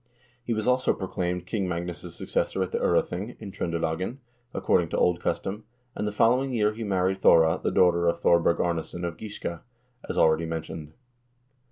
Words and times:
He 0.43 0.55
was 0.55 0.67
also 0.67 0.95
proclaimed 0.95 1.45
King 1.45 1.67
Mag 1.67 1.85
nus' 1.85 2.15
successor 2.15 2.63
at 2.63 2.71
the 2.71 2.79
0rething, 2.79 3.39
in 3.39 3.51
Tr0ndelagen, 3.51 4.17
according 4.51 4.89
to 4.89 4.97
old 4.97 5.19
custom, 5.19 5.63
and 5.93 6.07
the 6.07 6.11
following 6.11 6.51
year 6.51 6.73
he 6.73 6.83
married 6.83 7.21
Thora, 7.21 7.59
the 7.61 7.69
daughter 7.69 8.07
of 8.07 8.19
Thorberg 8.19 8.57
Arnesson 8.59 9.03
of 9.05 9.15
Giske, 9.17 9.59
as 10.09 10.17
already 10.17 10.47
mentioned. 10.47 10.93